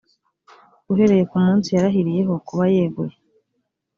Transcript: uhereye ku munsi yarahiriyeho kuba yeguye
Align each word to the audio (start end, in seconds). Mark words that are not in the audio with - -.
uhereye 0.91 1.23
ku 1.31 1.35
munsi 1.45 1.67
yarahiriyeho 1.75 2.33
kuba 2.47 2.63
yeguye 2.73 3.15